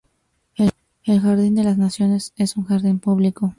[1.03, 3.49] El jardín de las Naciones es un jardín público.